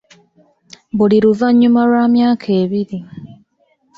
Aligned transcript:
Buli 0.97 1.17
luvannyma 1.23 1.81
lwa 1.89 2.03
myaka 2.13 2.47
ebiri. 2.61 2.99